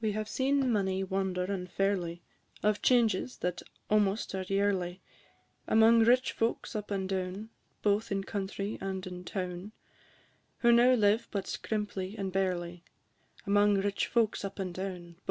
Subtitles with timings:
[0.00, 2.22] We have seen many wonder and ferly,
[2.64, 5.00] Of changes that almost are yearly,
[5.68, 9.70] Among rich folks up and down, Both in country and in town,
[10.58, 12.82] Who now live but scrimply and barely;
[13.46, 15.22] Among rich folks up and down, &c.